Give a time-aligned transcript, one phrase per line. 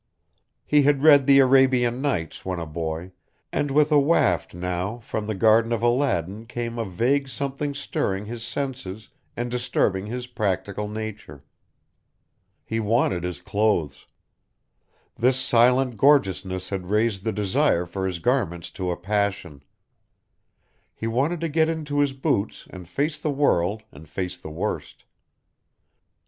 [0.65, 3.11] He had read the Arabian Nights when a boy,
[3.53, 8.25] and like a waft now from the garden of Aladdin came a vague something stirring
[8.25, 11.43] his senses and disturbing his practical nature.
[12.65, 14.07] He wanted his clothes.
[15.17, 19.61] This silent gorgeousness had raised the desire for his garments to a passion.
[20.95, 25.05] He wanted to get into his boots and face the world and face the worst.